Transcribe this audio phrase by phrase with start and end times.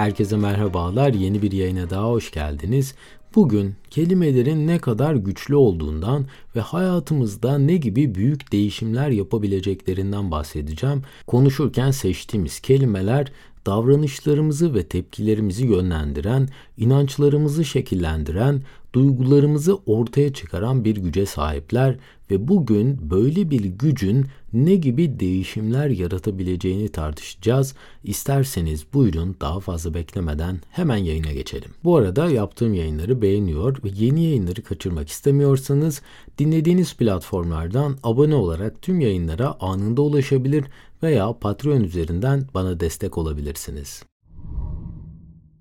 [0.00, 1.12] Herkese merhabalar.
[1.14, 2.94] Yeni bir yayına daha hoş geldiniz.
[3.34, 6.26] Bugün kelimelerin ne kadar güçlü olduğundan
[6.56, 11.02] ve hayatımızda ne gibi büyük değişimler yapabileceklerinden bahsedeceğim.
[11.26, 13.32] Konuşurken seçtiğimiz kelimeler
[13.66, 18.62] davranışlarımızı ve tepkilerimizi yönlendiren, inançlarımızı şekillendiren,
[18.92, 21.96] duygularımızı ortaya çıkaran bir güce sahipler
[22.30, 27.74] ve bugün böyle bir gücün ne gibi değişimler yaratabileceğini tartışacağız.
[28.04, 31.70] İsterseniz buyurun daha fazla beklemeden hemen yayına geçelim.
[31.84, 36.02] Bu arada yaptığım yayınları beğeniyor ve yeni yayınları kaçırmak istemiyorsanız
[36.38, 40.64] dinlediğiniz platformlardan abone olarak tüm yayınlara anında ulaşabilir
[41.02, 44.02] veya Patreon üzerinden bana destek olabilirsiniz.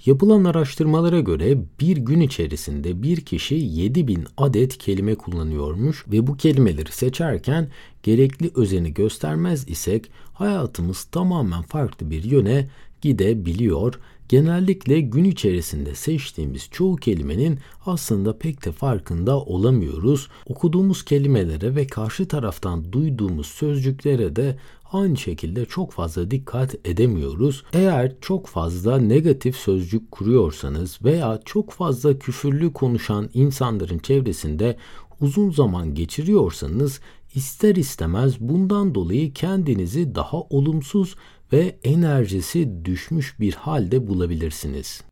[0.05, 6.91] Yapılan araştırmalara göre bir gün içerisinde bir kişi 7000 adet kelime kullanıyormuş ve bu kelimeleri
[6.91, 7.69] seçerken
[8.03, 12.69] gerekli özeni göstermez isek hayatımız tamamen farklı bir yöne
[13.01, 13.99] gidebiliyor.
[14.29, 20.27] Genellikle gün içerisinde seçtiğimiz çoğu kelimenin aslında pek de farkında olamıyoruz.
[20.45, 24.57] Okuduğumuz kelimelere ve karşı taraftan duyduğumuz sözcüklere de
[24.91, 27.63] aynı şekilde çok fazla dikkat edemiyoruz.
[27.73, 34.77] Eğer çok fazla negatif sözcük kuruyorsanız veya çok fazla küfürlü konuşan insanların çevresinde
[35.21, 36.99] uzun zaman geçiriyorsanız
[37.35, 41.15] ister istemez bundan dolayı kendinizi daha olumsuz
[41.53, 45.03] ve enerjisi düşmüş bir halde bulabilirsiniz.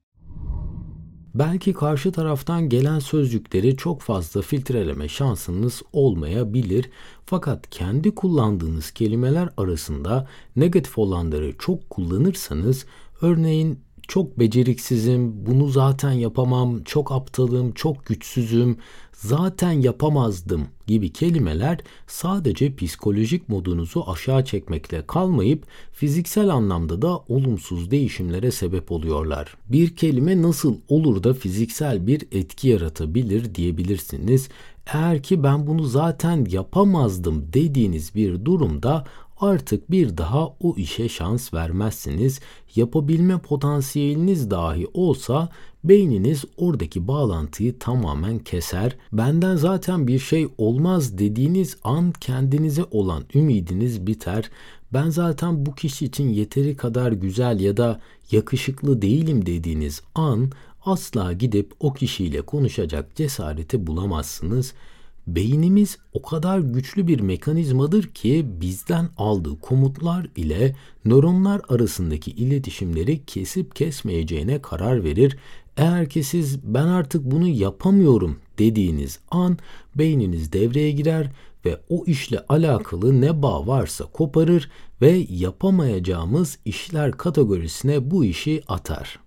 [1.35, 6.89] Belki karşı taraftan gelen sözcükleri çok fazla filtreleme şansınız olmayabilir.
[7.25, 12.85] Fakat kendi kullandığınız kelimeler arasında negatif olanları çok kullanırsanız
[13.21, 18.77] örneğin çok beceriksizim, bunu zaten yapamam, çok aptalım, çok güçsüzüm,
[19.13, 28.51] zaten yapamazdım gibi kelimeler sadece psikolojik modunuzu aşağı çekmekle kalmayıp fiziksel anlamda da olumsuz değişimlere
[28.51, 29.57] sebep oluyorlar.
[29.69, 34.49] Bir kelime nasıl olur da fiziksel bir etki yaratabilir diyebilirsiniz.
[34.93, 39.05] Eğer ki ben bunu zaten yapamazdım dediğiniz bir durumda
[39.39, 42.39] artık bir daha o işe şans vermezsiniz.
[42.75, 45.49] Yapabilme potansiyeliniz dahi olsa
[45.83, 48.95] beyniniz oradaki bağlantıyı tamamen keser.
[49.11, 54.49] Benden zaten bir şey olmaz dediğiniz an kendinize olan ümidiniz biter.
[54.93, 57.99] Ben zaten bu kişi için yeteri kadar güzel ya da
[58.31, 60.51] yakışıklı değilim dediğiniz an
[60.85, 64.73] asla gidip o kişiyle konuşacak cesareti bulamazsınız.
[65.27, 73.75] Beynimiz o kadar güçlü bir mekanizmadır ki bizden aldığı komutlar ile nöronlar arasındaki iletişimleri kesip
[73.75, 75.37] kesmeyeceğine karar verir.
[75.77, 79.57] Eğer ki siz ben artık bunu yapamıyorum dediğiniz an
[79.95, 81.31] beyniniz devreye girer
[81.65, 84.69] ve o işle alakalı ne bağ varsa koparır
[85.01, 89.26] ve yapamayacağımız işler kategorisine bu işi atar.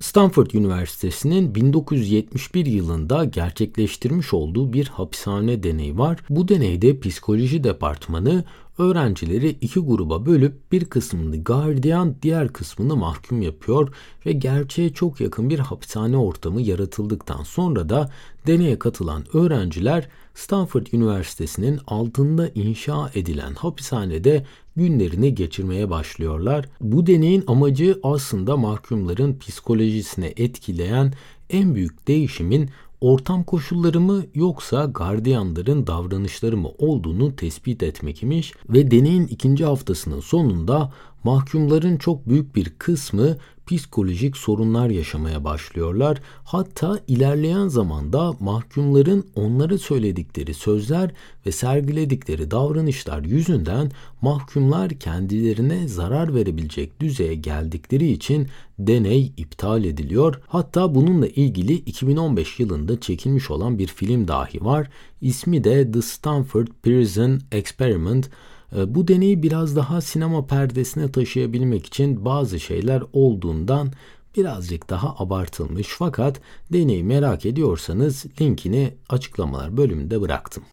[0.00, 6.18] Stanford Üniversitesi'nin 1971 yılında gerçekleştirmiş olduğu bir hapishane deneyi var.
[6.30, 8.44] Bu deneyde psikoloji departmanı
[8.78, 13.94] öğrencileri iki gruba bölüp bir kısmını gardiyan, diğer kısmını mahkum yapıyor
[14.26, 18.10] ve gerçeğe çok yakın bir hapishane ortamı yaratıldıktan sonra da
[18.46, 24.46] deneye katılan öğrenciler Stanford Üniversitesi'nin altında inşa edilen hapishanede
[24.76, 26.68] günlerini geçirmeye başlıyorlar.
[26.80, 31.12] Bu deneyin amacı aslında mahkumların psikolojisine etkileyen
[31.50, 32.70] en büyük değişimin
[33.04, 40.20] ortam koşulları mı yoksa gardiyanların davranışları mı olduğunu tespit etmek imiş ve deneyin ikinci haftasının
[40.20, 40.92] sonunda
[41.24, 46.20] mahkumların çok büyük bir kısmı psikolojik sorunlar yaşamaya başlıyorlar.
[46.44, 51.10] Hatta ilerleyen zamanda mahkumların onlara söyledikleri sözler
[51.46, 58.48] ve sergiledikleri davranışlar yüzünden mahkumlar kendilerine zarar verebilecek düzeye geldikleri için
[58.78, 60.40] deney iptal ediliyor.
[60.46, 64.90] Hatta bununla ilgili 2015 yılında çekilmiş olan bir film dahi var.
[65.20, 68.30] İsmi de The Stanford Prison Experiment.
[68.76, 73.92] Ee, bu deneyi biraz daha sinema perdesine taşıyabilmek için bazı şeyler olduğundan
[74.36, 76.40] birazcık daha abartılmış fakat
[76.72, 80.64] deneyi merak ediyorsanız linkini açıklamalar bölümünde bıraktım.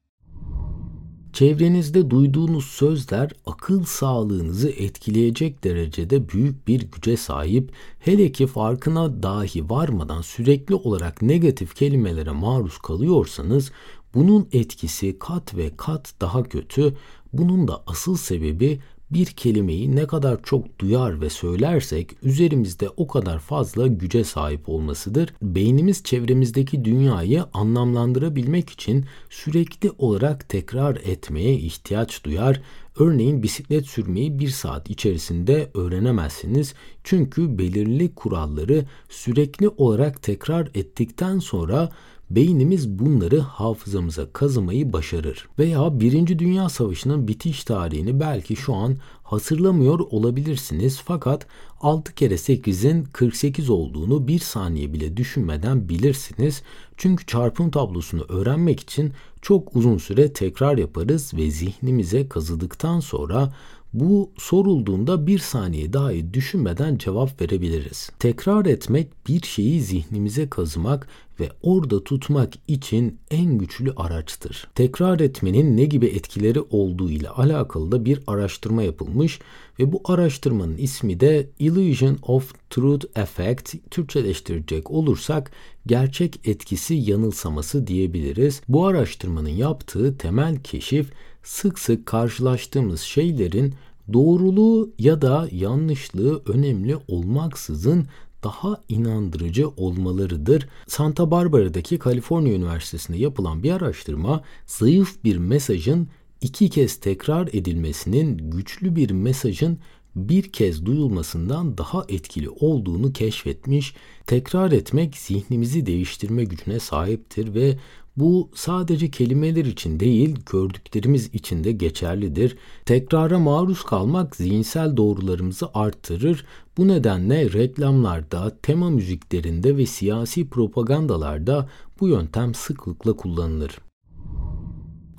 [1.34, 7.72] Çevrenizde duyduğunuz sözler akıl sağlığınızı etkileyecek derecede büyük bir güce sahip.
[8.00, 13.72] Hele ki farkına dahi varmadan sürekli olarak negatif kelimelere maruz kalıyorsanız
[14.16, 16.94] bunun etkisi kat ve kat daha kötü
[17.34, 18.80] bunun da asıl sebebi
[19.12, 25.34] bir kelimeyi ne kadar çok duyar ve söylersek üzerimizde o kadar fazla güce sahip olmasıdır.
[25.42, 32.62] Beynimiz çevremizdeki dünyayı anlamlandırabilmek için sürekli olarak tekrar etmeye ihtiyaç duyar
[33.00, 36.74] Örneğin bisiklet sürmeyi bir saat içerisinde öğrenemezsiniz.
[37.04, 41.90] Çünkü belirli kuralları sürekli olarak tekrar ettikten sonra
[42.36, 45.48] beynimiz bunları hafızamıza kazımayı başarır.
[45.60, 51.48] Veya Birinci Dünya Savaşı'nın bitiş tarihini belki şu an hatırlamıyor olabilirsiniz fakat
[51.82, 56.64] 6 kere 8'in 48 olduğunu bir saniye bile düşünmeden bilirsiniz.
[56.98, 63.54] Çünkü çarpım tablosunu öğrenmek için çok uzun süre tekrar yaparız ve zihnimize kazıdıktan sonra
[63.94, 68.10] bu sorulduğunda bir saniye dahi düşünmeden cevap verebiliriz.
[68.20, 71.08] Tekrar etmek bir şeyi zihnimize kazımak
[71.40, 74.68] ve orada tutmak için en güçlü araçtır.
[74.76, 79.40] Tekrar etmenin ne gibi etkileri olduğu ile alakalı da bir araştırma yapılmış
[79.80, 85.52] ve bu araştırmanın ismi de Illusion of Truth Effect Türkçeleştirecek olursak
[85.86, 88.62] gerçek etkisi yanılsaması diyebiliriz.
[88.68, 91.12] Bu araştırmanın yaptığı temel keşif
[91.44, 93.74] sık sık karşılaştığımız şeylerin
[94.14, 98.08] doğruluğu ya da yanlışlığı önemli olmaksızın
[98.44, 100.70] daha inandırıcı olmalarıdır.
[100.88, 106.08] Santa Barbara'daki Kaliforniya Üniversitesi'nde yapılan bir araştırma zayıf bir mesajın
[106.42, 109.80] iki kez tekrar edilmesinin güçlü bir mesajın
[110.16, 113.94] bir kez duyulmasından daha etkili olduğunu keşfetmiş.
[114.28, 117.78] Tekrar etmek zihnimizi değiştirme gücüne sahiptir ve
[118.22, 122.58] bu sadece kelimeler için değil, gördüklerimiz için de geçerlidir.
[122.86, 126.46] Tekrara maruz kalmak zihinsel doğrularımızı arttırır.
[126.78, 131.70] Bu nedenle reklamlarda, tema müziklerinde ve siyasi propagandalarda
[132.00, 133.78] bu yöntem sıklıkla kullanılır.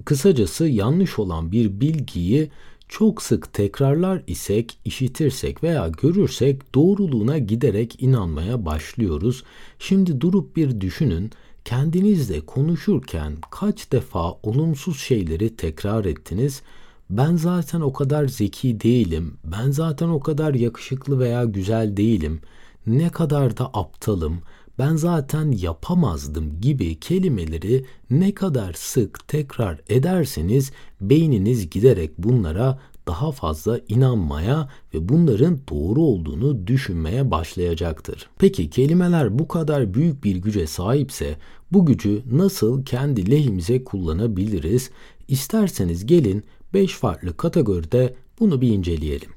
[0.04, 2.50] Kısacası yanlış olan bir bilgiyi
[2.88, 9.44] çok sık tekrarlar isek, işitirsek veya görürsek doğruluğuna giderek inanmaya başlıyoruz.
[9.78, 11.30] Şimdi durup bir düşünün
[11.64, 16.62] kendinizle konuşurken kaç defa olumsuz şeyleri tekrar ettiniz?
[17.10, 19.36] Ben zaten o kadar zeki değilim.
[19.44, 22.40] Ben zaten o kadar yakışıklı veya güzel değilim.
[22.86, 24.42] Ne kadar da aptalım.
[24.78, 32.78] Ben zaten yapamazdım gibi kelimeleri ne kadar sık tekrar ederseniz beyniniz giderek bunlara
[33.08, 38.28] daha fazla inanmaya ve bunların doğru olduğunu düşünmeye başlayacaktır.
[38.38, 41.36] Peki kelimeler bu kadar büyük bir güce sahipse
[41.72, 44.90] bu gücü nasıl kendi lehimize kullanabiliriz?
[45.28, 46.44] İsterseniz gelin
[46.74, 49.30] 5 farklı kategoride bunu bir inceleyelim.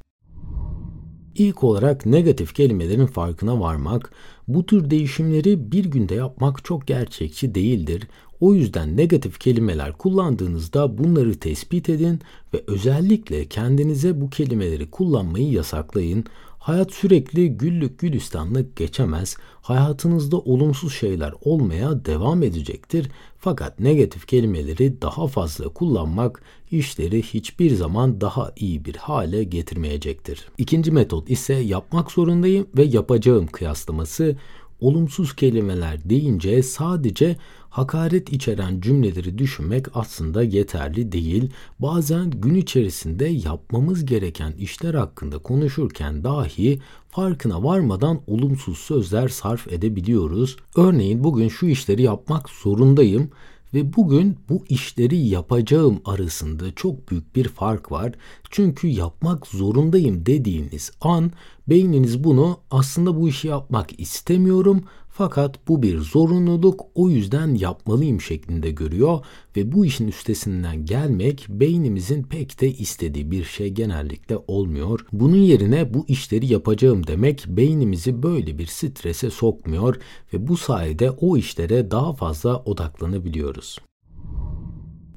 [1.35, 4.11] İlk olarak negatif kelimelerin farkına varmak,
[4.47, 8.07] bu tür değişimleri bir günde yapmak çok gerçekçi değildir.
[8.39, 12.19] O yüzden negatif kelimeler kullandığınızda bunları tespit edin
[12.53, 16.25] ve özellikle kendinize bu kelimeleri kullanmayı yasaklayın.
[16.59, 19.37] Hayat sürekli güllük gülistanlık geçemez.
[19.61, 23.11] Hayatınızda olumsuz şeyler olmaya devam edecektir.
[23.37, 26.41] Fakat negatif kelimeleri daha fazla kullanmak
[26.71, 30.47] işleri hiçbir zaman daha iyi bir hale getirmeyecektir.
[30.57, 34.35] İkinci metot ise yapmak zorundayım ve yapacağım kıyaslaması
[34.79, 37.37] olumsuz kelimeler deyince sadece
[37.69, 41.49] hakaret içeren cümleleri düşünmek aslında yeterli değil.
[41.79, 50.57] Bazen gün içerisinde yapmamız gereken işler hakkında konuşurken dahi farkına varmadan olumsuz sözler sarf edebiliyoruz.
[50.75, 53.29] Örneğin bugün şu işleri yapmak zorundayım
[53.75, 58.11] ve bugün bu işleri yapacağım arasında çok büyük bir fark var.
[58.49, 61.31] Çünkü yapmak zorundayım dediğiniz an
[61.67, 64.83] beyniniz bunu aslında bu işi yapmak istemiyorum
[65.17, 69.25] fakat bu bir zorunluluk o yüzden yapmalıyım şeklinde görüyor
[69.57, 75.05] ve bu işin üstesinden gelmek beynimizin pek de istediği bir şey genellikle olmuyor.
[75.11, 79.95] Bunun yerine bu işleri yapacağım demek beynimizi böyle bir strese sokmuyor
[80.33, 83.79] ve bu sayede o işlere daha fazla odaklanabiliyoruz.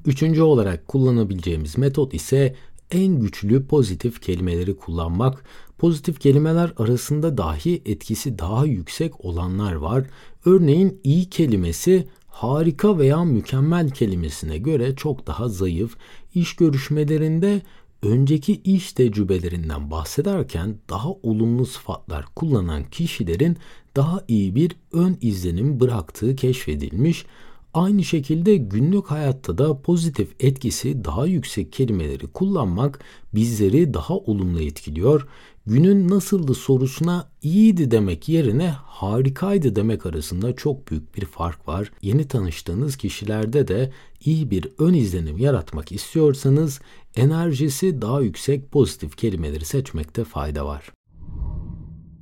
[0.05, 2.55] Üçüncü olarak kullanabileceğimiz metot ise
[2.91, 5.43] en güçlü pozitif kelimeleri kullanmak.
[5.79, 10.05] Pozitif kelimeler arasında dahi etkisi daha yüksek olanlar var.
[10.45, 15.97] Örneğin iyi kelimesi harika veya mükemmel kelimesine göre çok daha zayıf.
[16.35, 17.61] İş görüşmelerinde
[18.01, 23.57] önceki iş tecrübelerinden bahsederken daha olumlu sıfatlar kullanan kişilerin
[23.95, 27.25] daha iyi bir ön izlenim bıraktığı keşfedilmiş.
[27.73, 32.99] Aynı şekilde günlük hayatta da pozitif etkisi daha yüksek kelimeleri kullanmak
[33.35, 35.27] bizleri daha olumlu etkiliyor.
[35.69, 41.91] Günün nasıldı sorusuna iyiydi demek yerine harikaydı demek arasında çok büyük bir fark var.
[42.01, 43.91] Yeni tanıştığınız kişilerde de
[44.25, 46.81] iyi bir ön izlenim yaratmak istiyorsanız
[47.15, 50.91] enerjisi daha yüksek pozitif kelimeleri seçmekte fayda var.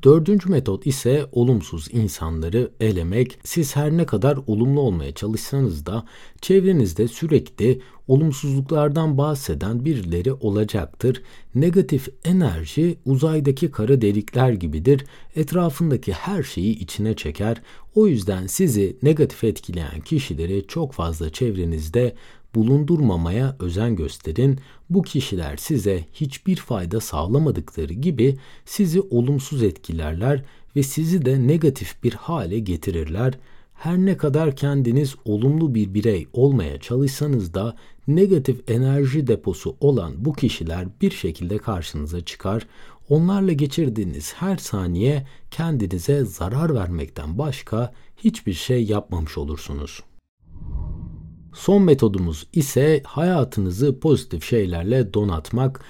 [0.04, 3.40] Dördüncü metot ise olumsuz insanları elemek.
[3.44, 6.06] Siz her ne kadar olumlu olmaya çalışsanız da
[6.42, 11.22] çevrenizde sürekli olumsuzluklardan bahseden birileri olacaktır.
[11.56, 15.06] Negatif enerji uzaydaki kara delikler gibidir.
[15.36, 17.62] Etrafındaki her şeyi içine çeker.
[17.96, 22.16] O yüzden sizi negatif etkileyen kişileri çok fazla çevrenizde
[22.58, 24.60] bulundurmamaya özen gösterin.
[24.90, 30.44] Bu kişiler size hiçbir fayda sağlamadıkları gibi sizi olumsuz etkilerler
[30.76, 33.34] ve sizi de negatif bir hale getirirler.
[33.74, 37.76] Her ne kadar kendiniz olumlu bir birey olmaya çalışsanız da
[38.08, 42.68] negatif enerji deposu olan bu kişiler bir şekilde karşınıza çıkar.
[43.10, 50.04] Onlarla geçirdiğiniz her saniye kendinize zarar vermekten başka hiçbir şey yapmamış olursunuz.
[51.54, 55.82] Son metodumuz ise hayatınızı pozitif şeylerle donatmak.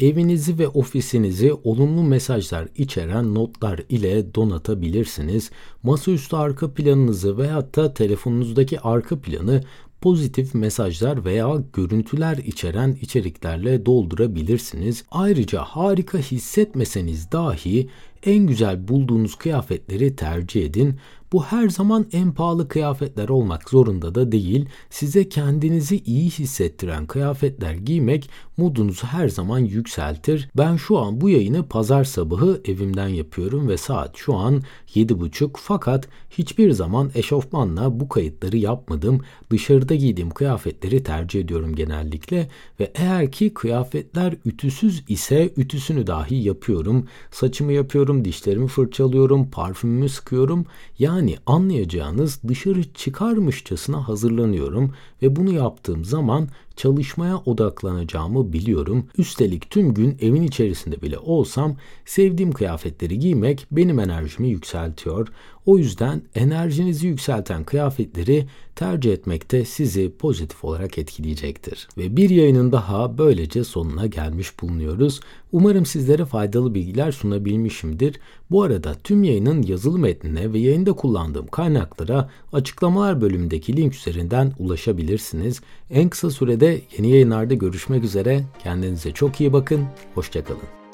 [0.00, 5.50] Evinizi ve ofisinizi olumlu mesajlar içeren notlar ile donatabilirsiniz.
[5.82, 9.62] Masaüstü arka planınızı veyahut da telefonunuzdaki arka planı
[10.00, 15.04] pozitif mesajlar veya görüntüler içeren içeriklerle doldurabilirsiniz.
[15.10, 17.88] Ayrıca harika hissetmeseniz dahi
[18.22, 20.96] en güzel bulduğunuz kıyafetleri tercih edin.
[21.32, 24.68] Bu her zaman en pahalı kıyafetler olmak zorunda da değil.
[24.90, 30.48] Size kendinizi iyi hissettiren kıyafetler giymek modunuzu her zaman yükseltir.
[30.56, 34.62] Ben şu an bu yayını pazar sabahı evimden yapıyorum ve saat şu an
[34.94, 39.20] 7.30 fakat hiçbir zaman eşofmanla bu kayıtları yapmadım.
[39.50, 42.48] Dışarıda giydiğim kıyafetleri tercih ediyorum genellikle
[42.80, 47.06] ve eğer ki kıyafetler ütüsüz ise ütüsünü dahi yapıyorum.
[47.30, 50.66] Saçımı yapıyorum, dişlerimi fırçalıyorum, parfümümü sıkıyorum.
[50.98, 51.15] Yani
[51.46, 59.06] anlayacağınız dışarı çıkarmışçasına hazırlanıyorum ve bunu yaptığım zaman çalışmaya odaklanacağımı biliyorum.
[59.18, 65.28] Üstelik tüm gün evin içerisinde bile olsam sevdiğim kıyafetleri giymek benim enerjimi yükseltiyor.
[65.66, 71.88] O yüzden enerjinizi yükselten kıyafetleri tercih etmekte sizi pozitif olarak etkileyecektir.
[71.98, 75.20] Ve bir yayının daha böylece sonuna gelmiş bulunuyoruz.
[75.52, 78.20] Umarım sizlere faydalı bilgiler sunabilmişimdir.
[78.50, 85.60] Bu arada tüm yayının yazılı metnine ve yayında kullandığım kaynaklara açıklamalar bölümündeki link üzerinden ulaşabilirsiniz.
[85.90, 88.42] En kısa sürede yeni yayınlarda görüşmek üzere.
[88.62, 89.84] Kendinize çok iyi bakın.
[90.14, 90.85] Hoşçakalın.